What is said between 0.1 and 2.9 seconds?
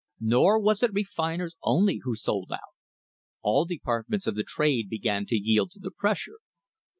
Nor was it refiners only who sold out.